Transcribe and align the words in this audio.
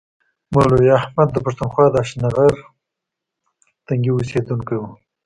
مولوي 0.53 0.89
احمد 0.99 1.27
د 1.33 1.37
پښتونخوا 1.45 1.85
د 1.89 1.95
هشتنغر 2.03 2.53
تنګي 3.87 4.11
اوسیدونکی 4.13 4.75
و. 4.79 4.83